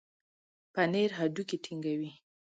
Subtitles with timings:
[0.73, 2.11] پنېر هډوکي ټينګوي.